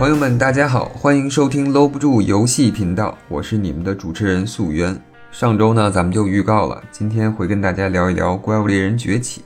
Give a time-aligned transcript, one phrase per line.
[0.00, 4.98] 朋友们，大家好，欢迎收听搂不住游戏频道，我是你们的主持人素渊。
[5.30, 9.42] 上周呢，咱们就预告了，今天会跟大家聊一聊《怪物猎人崛起》。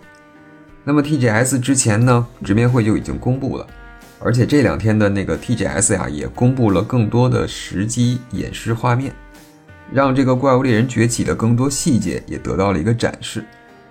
[0.85, 3.67] 那么 TGS 之前呢，直面会就已经公布了，
[4.21, 9.12] 而且这两天的那个 TGS 呀，也公布了更多的实机演示画面，
[9.93, 13.45] 让这个《怪物猎人崛起》的更多细节也得到了一个展示。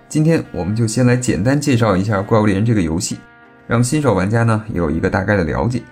[0.08, 3.18] 今天我们就先来简单介绍一下《怪物猎人》这个游戏，
[3.66, 5.82] 让新手玩家呢有一个大概的了解。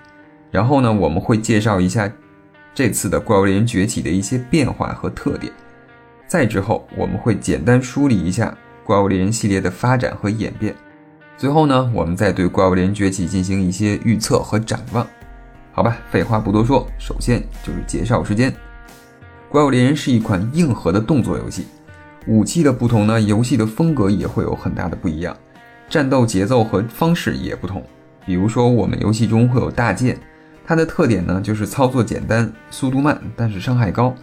[0.53, 2.07] 然后呢，我们会介绍一下
[2.75, 5.51] 这次的《怪物猎人崛起》的一些变化和特点。
[6.27, 10.75] 再之后，我们会简单梳理一下《怪物猎人》系列的发展和演变。
[11.39, 15.07] 最后呢，我们再对《怪物猎人崛起》进行一些预测和展望。
[15.71, 18.51] 好吧，废话不多说，首先就是介绍时间。
[19.49, 21.65] 《怪物猎人》是一款硬核的动作游戏，
[22.27, 25.35] 武器的不同呢，游戏的风格也会有很大的不一样，
[25.89, 27.83] 战斗节奏和方式也不同。
[28.23, 30.15] 比如说，我们游戏中会有大剑。
[30.65, 34.15] 它的特点呢，就是操作简单、速度慢，但是伤害高。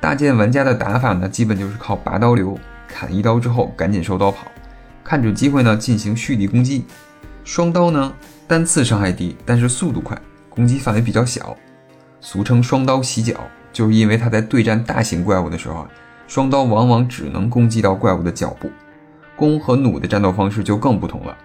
[0.00, 4.46] 大剑玩家的打法呢，基本就是靠拔刀流，砍一刀之后赶紧收刀跑，
[5.02, 6.84] 看准机会呢进行蓄力攻击。
[7.42, 8.12] 双刀呢，
[8.46, 10.16] 单次伤害低，但是速度快，
[10.48, 11.56] 攻击范围比较小，
[12.20, 13.34] 俗称双刀洗脚，
[13.72, 15.90] 就是因为它在对战大型怪物的时候啊，
[16.28, 18.70] 双刀往往只能攻击到怪物的脚部。
[19.34, 21.36] 弓和弩的战斗方式就更不同了，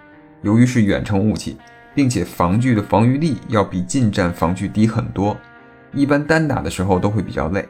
[0.41, 1.57] 由于是远程武器。
[1.95, 5.37] 并且防具的防御力要比近战防具低很多，
[5.93, 7.67] 一般单打的时候都会比较累，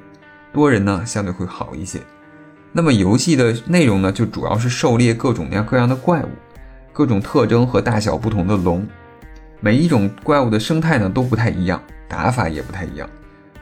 [0.51, 1.99] 多人呢相对会好一些。
[2.71, 6.29] 那么游戏的内容呢，就主要是狩猎各种各样各样的怪物，
[6.91, 8.87] 各种特征和大小不同的龙，
[9.59, 13.07] 每一种怪物的生态呢都不太一样，打法也不太一样。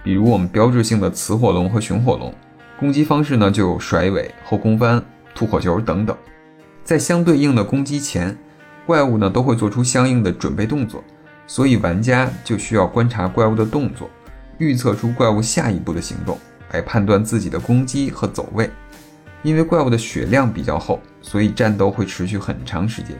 [0.03, 2.33] 比如我们标志性的雌火龙和雄火龙，
[2.79, 5.03] 攻击方式呢就有甩尾、后空翻、
[5.35, 6.15] 吐火球等等，
[6.83, 8.37] 在相对应的攻击前。
[8.85, 11.03] 怪物呢都会做出相应的准备动作，
[11.47, 14.09] 所以玩家就需要观察怪物的动作，
[14.57, 16.37] 预测出怪物下一步的行动，
[16.71, 18.69] 来判断自己的攻击和走位。
[19.43, 23.15] 因为怪物的血量比较厚，所以战斗会持续很长时间。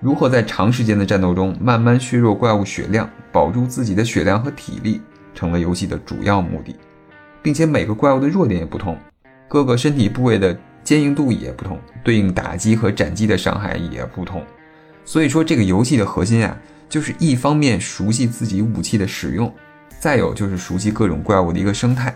[0.00, 5.00] 如何在长时间的战斗中慢慢削弱怪物血量，保住自己的血量和体力，
[5.34, 6.76] 成了游戏的主要目的。
[7.42, 8.96] 并且每个怪物的弱点也不同，
[9.48, 14.44] 各个身体部位的坚硬度也不同，对应打击和斩击的伤害也不同。
[15.08, 16.54] 所以说，这个游戏的核心啊，
[16.86, 19.50] 就是一方面熟悉自己武器的使用，
[19.98, 22.14] 再有就是熟悉各种怪物的一个生态。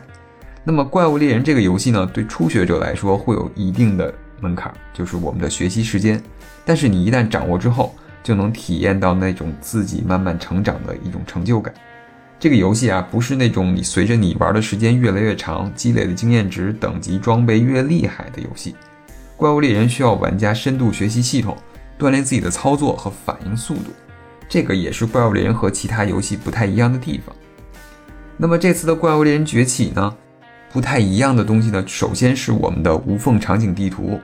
[0.63, 6.23] 那么，《怪物猎人》这个游戏呢，对初学者来说会有一定的门槛，就是我们的学习时间。
[6.67, 11.73] 但是你一旦掌握之后，就能体验到那种自己慢慢成长的一种成就感。
[12.39, 18.73] 这个游戏啊，不是那种你随着你玩的时间越来越长，积累的经验值、等级、装备越厉害的游戏。
[19.35, 21.57] 《怪物猎人》需要玩家深度学习系统。
[21.99, 23.91] 锻炼自己的操作和反应速度，
[24.49, 27.35] 这个也是怪物猎人和其他游戏不太一样的地方。
[28.37, 30.17] 那么这次的怪物猎人崛起呢，
[30.73, 34.21] 不太一样的东西呢，首先是我们的无缝场景地图。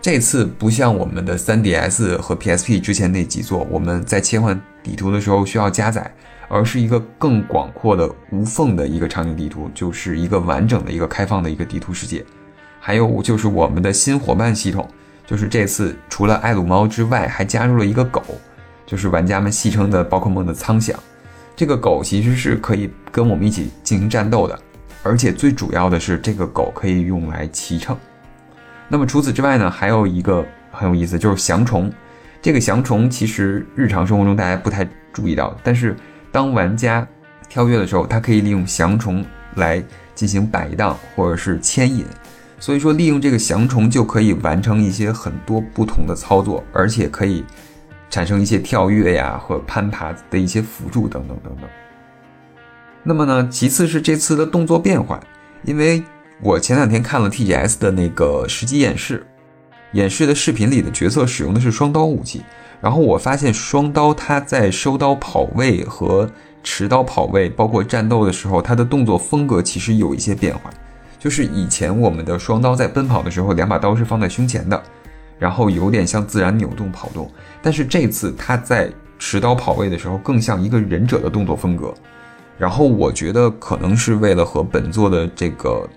[0.00, 6.14] 这次不像我们的 3DS 和 PSP 之前那几座，我们在切换地图的时候需要加载，
[6.48, 12.24] 而是一个更广阔的无缝的一个场景地图，就是一个完整的一个开放的一个地图世界。
[12.80, 14.86] 还有就是我们的新伙伴系统。
[15.26, 18.22] 就是这次除了艾鲁猫之外，还加入了一个狗，
[18.84, 20.98] 就是玩家们戏称的宝可梦的苍响。
[21.56, 24.58] 这个狗其实是可以跟我们一起进行战斗的，
[25.02, 27.96] 而且最主要的是，这个狗可以用来骑乘。
[28.88, 31.90] 那么除此之外呢，还有一个很有意思，就是翔虫。
[32.42, 35.96] 这个翔虫其实日常生活中大家不太注意到，但是
[36.30, 37.06] 当玩家
[37.48, 39.24] 跳跃的时候，它可以利用翔虫
[39.54, 39.82] 来
[40.14, 42.04] 进行摆荡或者是牵引。
[42.64, 47.44] 所以说，利用这个翔虫就可以完成一些很多不同的操作，而且可以
[48.08, 51.68] 产生一些跳跃呀和攀爬的一些辅助等等等等。
[53.02, 55.20] 那么呢，其次是这次的动作变化，
[55.64, 56.02] 因为
[56.40, 59.26] 我前两天看了 TGS 的那个实际演示，
[59.92, 62.42] 演示的视频里的角色使用的是双刀武器，
[62.80, 66.26] 然后我发现双刀它在收刀跑位和
[66.62, 70.70] 持刀跑位，包括战斗的时候，它的动作风格其实有一些变化。
[71.24, 74.82] 就是以前我们的双刀在奔跑的时候，两把刀是放在胸前的，
[75.38, 77.30] 然后有点像自然扭动跑动。
[77.62, 81.94] 但是这次他在持刀跑位的时候，更像一个忍者的动作风格。
[82.58, 85.88] 然后我觉得可能是为了和本作的这个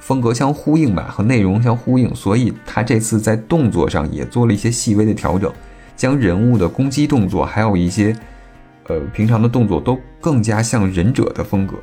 [0.00, 5.52] 风格相呼应吧，和内容相呼应，所以他这次在动作上也做了一些细微的调整，
[5.94, 8.12] 将人物的攻击动作还有一些
[8.88, 11.76] 呃平常的动作都更加像忍者的风格。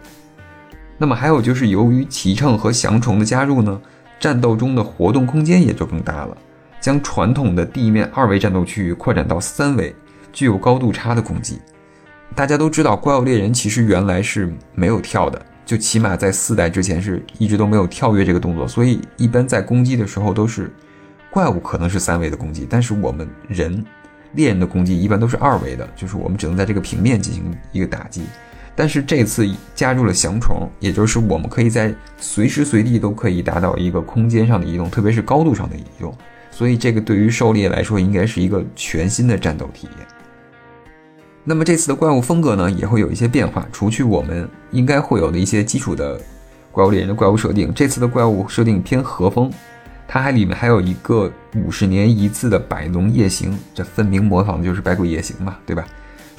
[1.02, 3.82] 那么还有就是，由于骑乘和降虫的加入呢，
[4.20, 6.38] 战斗中的活动空间也就更大了，
[6.80, 9.96] 将传统的地面二维战斗区域扩展到三维，
[10.32, 11.60] 具有高度差的攻击。
[12.36, 20.72] 大家都知道，怪物猎人其实原来是没有跳的，就起码在四代之前是一直都没有跳跃这个动作，所以一般在攻击的时候都是
[21.32, 23.84] 怪物可能是三维的攻击，但是我们人
[24.34, 28.22] 猎人的攻击一般都是二维的，就是我们只能在这个平面进行一个打击。
[28.76, 36.16] 但是这次加入了翔虫，也就是我们可以在随时随地都可以达到一个空间上的移动，特别是高度上的移动。
[36.50, 40.08] 所以这个对于狩猎来说，应该是一个全新的战斗体验。
[41.44, 43.68] 那么这次的怪物风格呢，也会有一些变化。
[43.72, 46.20] 除去我们应该会有的一些基础的
[46.72, 49.52] 怪物猎人的怪物设定，这次的怪物设定偏和风，
[50.08, 55.86] 它还里面还有一个五十年一次的百龙夜行，这分明模仿的就是百鬼夜行嘛，对吧？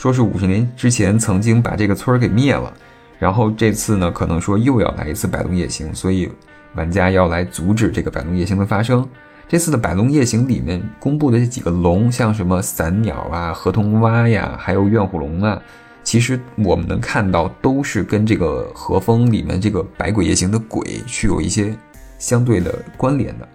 [0.02, 2.75] 说是五十年之前曾经把这个村儿给灭了，
[3.20, 6.28] 然后这次呢，可能说又要来一次百龙夜行，所以
[6.75, 9.08] 玩家要来阻止这个百龙夜行的发生。
[9.49, 15.62] 这次的百龙夜行里面公布的这几个龙，像什么伞鸟啊、河童蛙呀，还有怨虎龙啊，
[16.02, 21.72] 其实我们能看到都是跟这个和风里面这个百鬼夜行的鬼具有一些
[22.19, 23.48] 相对的关联的。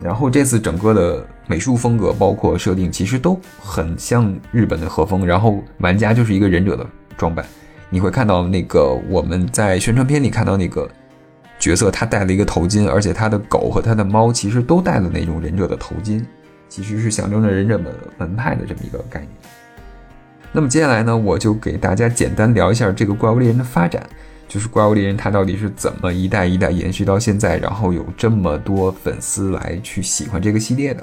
[0.00, 5.26] 然后这次整个的美术风格包括设定，其实都很像日本的和风。
[5.26, 6.86] 然后玩家就是一个忍者的
[7.16, 7.44] 装扮，
[7.90, 10.88] 你会看到那个我们在宣传片里看到那个
[11.58, 16.24] 角色，他戴了一个头巾，而且他的狗和他的猫其实都戴了那种忍者的头巾，
[16.68, 19.30] 其实是象征着忍者门门派的这么一个概念。
[20.52, 24.06] 那么接下来呢，我就给大家简单聊一下这个怪物猎人的发展。
[24.52, 31.02] 就是怪物猎人，它到底是怎么一代一代延续到现在，然后有这么多粉丝来去喜欢这个系列的？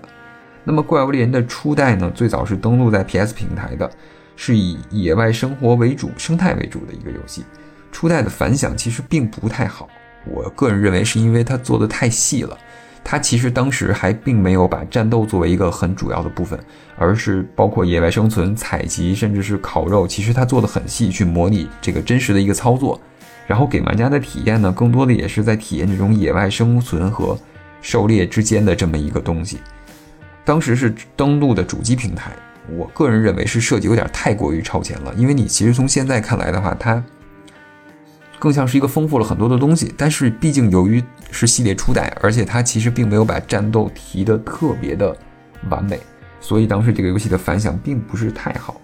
[0.63, 3.89] 那么怪物猎人的初代呢，最早是登陆在 PS 平台的，
[4.35, 7.43] 是以野外生活为主、生态为主的一个游戏。
[7.91, 9.89] 初代的反响其实并不太好，
[10.27, 12.55] 我个人认为是因为它做的太细了。
[13.03, 16.59] 它其实当时还并没有把战斗作为一个很主要的部分，
[16.95, 23.01] 而是包括野外生存、采集，甚至是烤肉，其实它做的很细，去模拟这个真实的一个操作。
[23.49, 27.35] 然后给玩家的体验呢，更多的也是在体验这种野外生存和
[27.81, 29.57] 狩猎之间的这么一个东西。
[30.45, 32.31] 当时是登录的主机平台，
[32.77, 35.11] 我个人认为是设计有点太过于超前了。
[35.15, 37.03] 因为你其实从现在看来的话，它
[38.37, 39.91] 更像是一个丰富了很多的东西。
[39.97, 45.17] 但是毕竟由于是系列初代，而且它其实并没有把战斗提得特别的
[45.71, 45.99] 完美，
[46.39, 48.79] 所以当时这个游戏的反响并不是太好。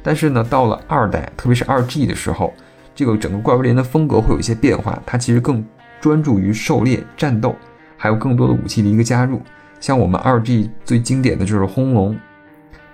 [0.00, 2.54] 但是呢，到了二代，特别是二 G 的时候。
[2.96, 5.64] 这个整个怪物猎人的风格会有一些变化，它其实更
[6.00, 7.54] 专注于狩猎、战斗，
[7.96, 9.40] 还有更多的武器的一个加入。
[9.78, 12.18] 像我们二 G 最经典的就是轰龙，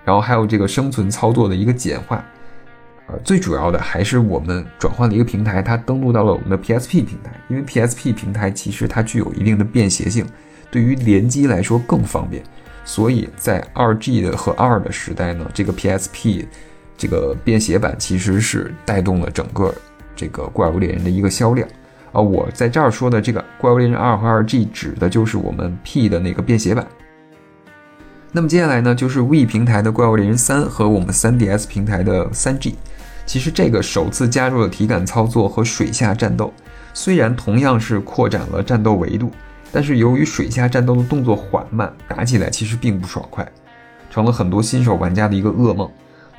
[0.03, 2.23] 然后还有这个生存操作的一个简化。
[3.07, 10.25] 呃，最主要的还是我们转换了一个平台，它登录到了我们的 PSP 平台，因为 PSP 平台其实它具有一定的便携性，
[10.69, 12.43] 对于联机来说更方便。
[12.83, 16.45] 所以在二 G 的和二的时代呢，这个 PSP
[16.97, 19.73] 这个便携版其实是带动了整个。
[20.15, 21.67] 这个怪物猎人的一个销量
[22.11, 26.87] 啊，我在这儿说的这个怪物猎人二和二 G 指的就是我们 P 的那个便携版。
[28.31, 32.75] 那么接下来呢，就是 V 平台的怪物猎人三和我们 3DS 平台的三 G。
[33.25, 36.51] 其实这个首次加入了体感操作和水下战斗，
[36.93, 39.31] 虽然同样是扩展了战斗维度，
[39.71, 43.49] 但是由于水下战斗的动作缓慢，打起来其实并不爽快，
[44.09, 45.89] 成了很多新手玩家的一个噩梦。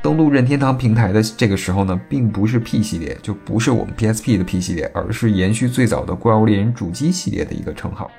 [0.04, 8.10] 登录任天堂平台的这个时候呢，并不是 P 系列，就不是我们 PSP 的 P 系列，而是延续最早的怪物猎人主机系列的一个称号。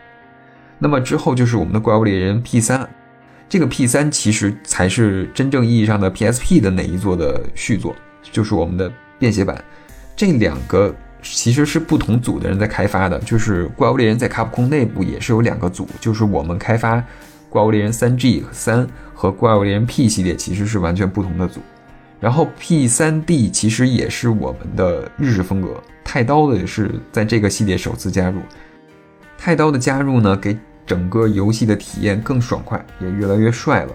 [0.80, 2.89] 那么之后就是我们的怪物猎人 P 三，
[3.48, 7.96] 这个 P 三其实才是真正意义上的 PSP 的哪一座的续作，
[8.32, 9.63] 就是我们的便携版。
[10.15, 17.04] 这两个其实是不同组的人在开发的，就是怪物猎人在卡普空内部也是有两个组，就是我们开发
[17.48, 21.62] 怪物猎人三 G 和三和怪物猎人 P 系列其实是完全不同的组。
[22.19, 28.39] 然后 P 三 D 其实也是我们的日式风格，太刀的也是在这个系列首次加入。
[29.38, 33.93] 太刀的加入呢，给整个游戏的体验更爽快，也越来越帅了，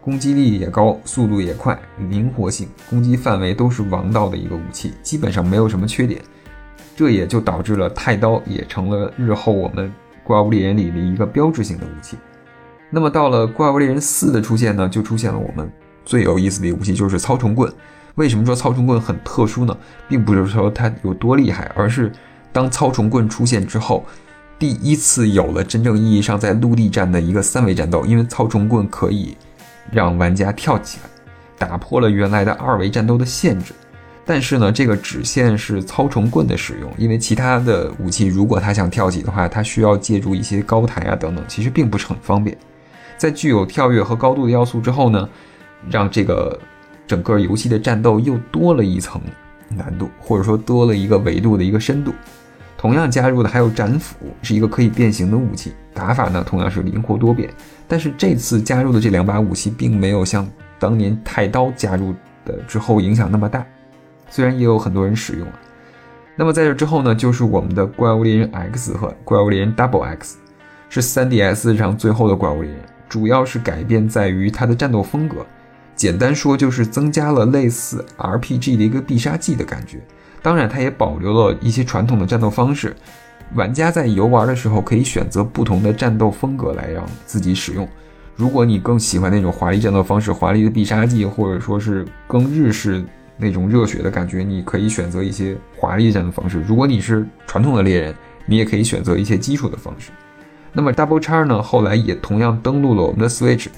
[0.00, 1.76] 攻击力也高，速度也快，
[2.10, 6.20] 灵活性、攻击范围都是王道的一个武器，基本上没有什么缺点。
[6.94, 12.18] 这也就导致了太刀也成了日后我们怪物猎人里的一个标志性的武器。
[12.90, 15.72] 那么到了怪物猎人四的出现呢，就出现了我们。
[16.04, 17.72] 最有意思的一个武器就是操虫棍。
[18.16, 19.74] 为什么说操虫棍很特殊呢？
[20.06, 22.12] 并不是说它有多厉害，而是
[22.52, 24.04] 当操虫棍出现之后，
[24.58, 28.04] 第一次有了真正意义上在陆地战的一个三维战斗。
[28.04, 29.34] 因为操虫棍可以
[29.90, 31.08] 让玩家跳起来，
[31.58, 33.72] 打破了原来的二维战斗的限制。
[34.26, 42.56] 但是呢，这个只限是操虫棍的使用，因为其他的武器如果它想跳起的话，它需要借助一些高台啊等等，其实并不是很方便。
[43.16, 45.26] 在具有跳跃和高度的要素之后呢？
[45.90, 46.58] 让这个
[47.06, 49.20] 整个游戏的战斗又多了一层
[49.68, 52.12] 难度，或者说多了一个维度的一个深度。
[52.76, 57.48] 同样加入的还有斩斧，是一个可以变形的武器，打法呢同样是灵活多变。
[57.86, 60.48] 但是这次加入的这两把武器，并没有像
[60.80, 62.12] 当年太刀加入
[62.44, 63.64] 的之后影响那么大，
[64.30, 65.54] 虽然也有很多人使用啊。
[66.34, 70.38] 那么在这之后呢，就是我们的怪物猎人 X 和怪物猎人 Double X，
[70.88, 75.46] 是 3DS 上最后的怪物猎人，主要是改变在于它的战斗风格，
[76.02, 80.00] 简单说就是增加了类似 RPG 的一个必杀技的感觉。
[80.42, 82.96] 当然，它也保留了一些传统的战斗方式。
[83.54, 87.88] 玩家在游玩的时候可以选择不同的战斗风格来让自己使用。
[88.34, 93.04] 如果你更喜欢那种华丽战斗方式、华丽的必杀技，或者说是更日式
[93.36, 96.60] 那种热血的感觉，你可以选择一些华丽战斗方式。
[96.66, 98.12] 如果你是传统的猎人，
[98.44, 100.10] 你也可以选择一些基础的方式。
[100.72, 101.62] 那么 Double 叉呢？
[101.62, 103.68] 后来也同样登陆了我们的 Switch，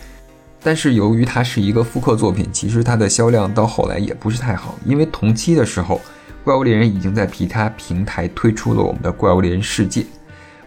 [0.65, 6.01] 但是由于它是一个复刻作品，其实它的销量到后来也不是太好，因为同期的时候。
[6.43, 10.05] 怪物猎人已经在其他平台推出了我们的怪物猎人世界。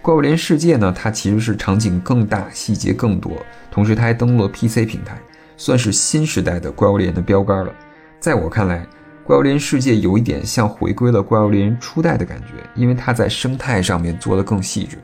[0.02, 3.34] 怪物猎人世界呢，它其实是场景更大、细节更多，
[3.70, 5.22] 同时它还登陆了 PC 平台，
[5.56, 7.72] 算是新时代的怪物猎人的标杆了。
[8.20, 8.88] 在我看来，
[9.24, 14.98] 怪物猎人世界有一点像回归了怪物猎人初代的感觉，因为它在生态上面做得更细致，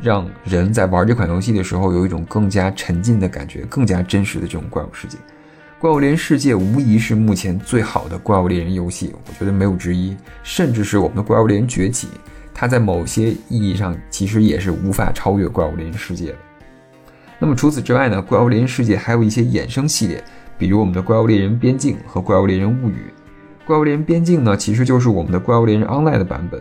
[0.00, 5.18] 让人在玩这款游戏的时候有一种更加沉浸的感觉，更加真实的这种怪物世界。
[5.78, 10.16] 怪物猎人世界无疑是目前最好的怪物猎人游戏，我觉得没有之一。
[10.42, 12.08] 甚至是我们的怪物猎人崛起，
[12.52, 16.36] 它在某些意义上其实也是无法超越怪物猎人世界的。
[17.38, 18.20] 那么除此之外呢？
[18.20, 20.22] 怪物猎人世界还有一些衍生系列，
[20.58, 23.12] 比如我们的怪物猎人边境和怪物猎人物语。
[23.64, 26.60] 怪物猎人边境呢，其实就是我们的怪物猎人 Online 的版本，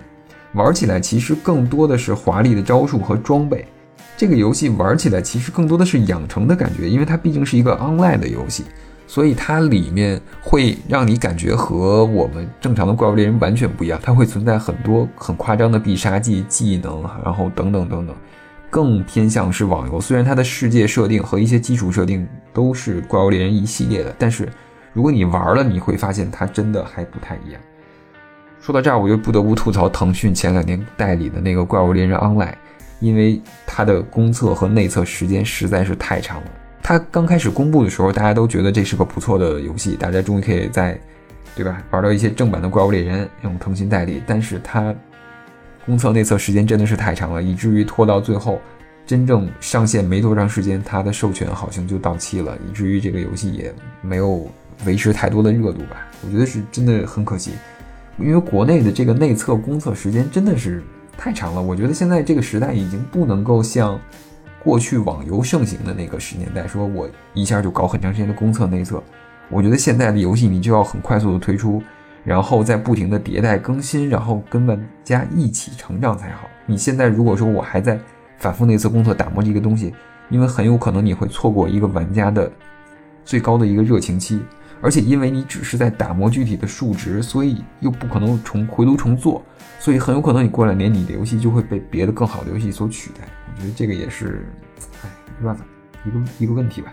[0.57, 3.65] 玩起来其实更多的是华丽的招数和装备。
[4.17, 8.65] 这个游戏玩起来其实更多的是养成的感觉，因为它毕竟是一个 Online 的游戏。
[9.09, 18.13] 所以它里面会让你感觉和我们正常的怪物猎人完全不一样，它会存在很多很夸张的必杀技、技能，然后等等等等，
[18.69, 20.01] 更偏向是网游。
[20.01, 24.49] 虽然它的世界设定和一些基础设定都是怪物猎人一系列的，但是
[24.91, 27.61] 如果你玩了，你会发现它真的还不太一样。
[28.67, 32.53] 说到这儿，我就不得不吐槽腾讯前两年代理的那个怪物猎人 Online，
[32.99, 36.47] 因为它的公测和内测时间实在是太长了。
[36.83, 40.99] 它刚开始公布的时候，大家都觉得这是个不错的游戏，大家终于可以在，
[41.55, 44.21] 对吧，玩到一些正版的怪物猎人，用腾讯代理。
[44.27, 44.93] 但是它
[45.85, 48.59] 公测内测时间真的是太长了，以至于拖到最后
[49.05, 54.45] 真正上线没多长时间，它的授权好像就到期了，以至于这个游戏也没有
[54.85, 56.05] 维持太多的热度吧。
[56.25, 57.51] 我觉得是真的很可惜，
[58.17, 60.83] 因为国内的这个内测公测时间真的是
[61.17, 61.61] 太长了。
[61.61, 63.99] 我觉得现在这个时代已经不能够像。
[64.63, 69.01] 过去网游盛行的那个十年代，说我一下就搞很长时间的公测内测，
[69.49, 71.81] 我觉得现在的游戏你就要很快速的推出，
[72.25, 76.49] 然后再不停的迭代更新，然后跟玩家一起成长才好。
[76.65, 77.97] 你现在如果说我还在
[78.39, 79.93] 反复内测公测打磨这个东西，
[80.29, 82.51] 因为很有可能你会错过一个玩家的
[83.23, 84.41] 最高的一个热情期。
[84.81, 89.43] 而且因为你只是在打磨具体的数值，所以又不可能重回炉重做，
[89.79, 93.27] 所以很有可能你过两年你的游戏就会被别的更好的游戏所取代。
[93.55, 94.47] 我觉得这个也是，
[95.03, 95.65] 哎，没办法，
[96.05, 96.91] 一个一个问题吧。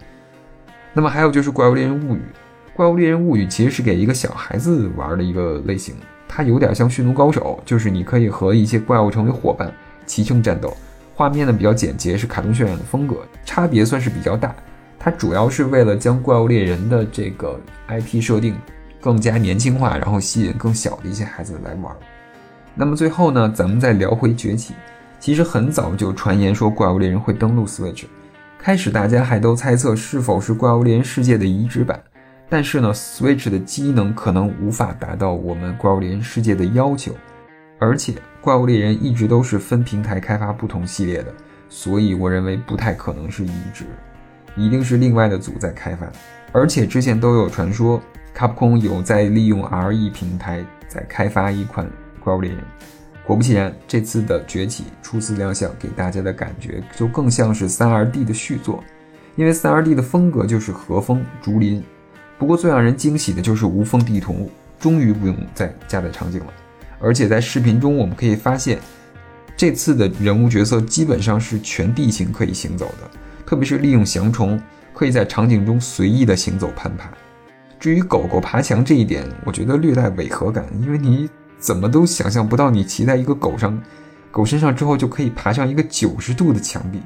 [0.93, 2.19] 那么还有就是《怪物猎人物语》，
[2.75, 5.95] 《怪物猎人物语》其实是给一个小孩子玩的一个类型，
[6.27, 9.73] 它有点像驯龙高手，就是你可以和一些怪物成为伙伴，
[10.07, 10.75] 齐声战斗。
[11.15, 14.55] 画面呢比较简洁，是卡通渲染的风格，差别算是比较大。
[15.05, 18.57] 它主要是为了将怪物猎人的这个 IP 设定
[19.03, 21.95] 更加年轻化，然后吸引更小的一些孩子来玩。
[22.75, 24.73] 那么最后呢，咱们再聊回崛起。
[25.21, 28.05] 其实很早就传言说怪物猎人会登陆 Switch，
[28.59, 32.03] 开始大家还都猜测是否是怪物猎人世界的移植版。
[32.49, 37.13] 但是呢，Switch 的机能可能无法达到我们怪物猎人世界的要求，
[37.79, 41.35] 而且怪物猎人一直都是分平台开发不同系列的，
[41.69, 43.85] 所以我认为不太可能是移植。
[44.57, 46.11] 一定是另外的组在开发，
[46.53, 48.01] 而且之前都有传说，
[48.33, 52.61] 卡普空有在利用 RE 平台在开发一款怪物猎人。
[53.27, 58.85] 果不其然，这次的崛起初次亮相，给大家的感觉就更像是三 RD 的续作，
[59.35, 61.83] 因为三 RD 的风格就是和风竹林。
[62.39, 66.53] 不过最让人惊喜的就是无缝地图，终于不用再加载场景了。
[67.01, 68.79] 而且在视频中我们可以发现，
[69.57, 73.11] 这次的人物角色基本上是全地形可以行走的。
[73.47, 74.61] 特别是利用翔虫，
[74.93, 77.11] 可以在场景中随意的行走攀爬。
[77.79, 83.79] 至于狗狗爬墙这一点，我觉得略带违和感，因为你怎么都想象不到，你骑在一个狗上，
[84.31, 87.01] 狗身上之后就可以爬上一个九十度的墙壁。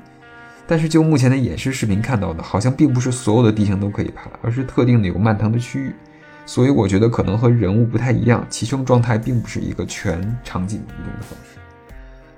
[0.66, 5.92] 但是就目前的演示视频看到的，好像并不是所有的地形都可以爬，而是特定的有慢腾的区域。
[6.46, 11.57] 所以我觉得可能和人物不太一样，骑乘状态并不是一个全场景移动的方式。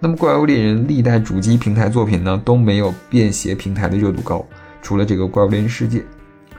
[0.03, 4.43] 那么怪物猎人历代主机平台作品呢都没有便携平台的热度高，
[4.81, 6.03] 除了这个怪物猎人世界，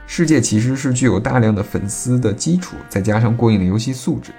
[0.05, 4.31] 世界其实是具有大量的粉丝的基础，再加上过硬的游戏素质，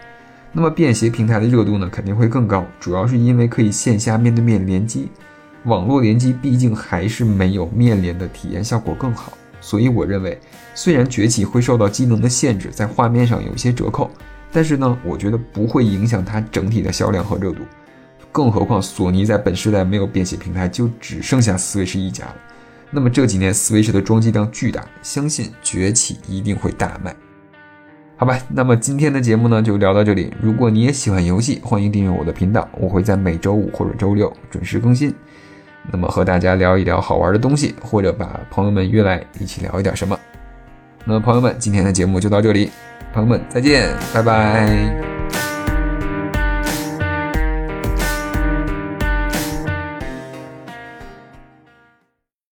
[0.53, 5.11] 那么便携平台的热度呢肯定会更高，主要是因为可以线下面对面联机，
[5.65, 9.33] 网络联机毕竟还是没有面联的体验效果更好。
[9.61, 10.39] 所以我认为，
[10.75, 14.09] 虽然崛起会受到机能的限制，在画面上有些折扣，
[14.53, 17.63] 但是呢，我觉得不会影响它整体的销量和热度。
[18.33, 22.35] 更何况索尼在本世代没有便携平台，就只剩下 Switch 一家了。
[22.91, 27.15] 那么这几年 Switch 的装机量巨大，相信崛起一定会大卖。
[28.17, 30.33] 好吧，那么今天的节目呢就聊到这里。
[30.41, 35.13] 如果你也喜欢游戏，欢迎订阅我的频道，我会在每周五或者周六准时更新。
[35.91, 40.17] 那么和大家聊一聊好玩的东西，或者把朋友们约来一起聊一点什么。
[41.05, 42.71] 那么朋友们，今天的节目就到这里，
[43.13, 45.12] 朋友们再见，拜拜。